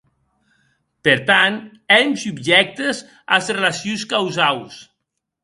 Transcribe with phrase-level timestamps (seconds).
[1.07, 1.59] Per tant,
[1.97, 3.03] èm subjèctes
[3.39, 4.83] as relacions causaus.